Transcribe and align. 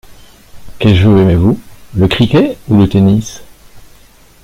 Quel 0.79 0.95
jeu 0.95 1.15
aimez-vous, 1.15 1.59
le 1.93 2.07
cricket 2.07 2.57
ou 2.69 2.75
le 2.77 2.89
tennis? 2.89 3.43